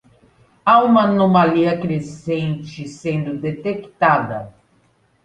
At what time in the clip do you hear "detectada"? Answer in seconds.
3.39-4.51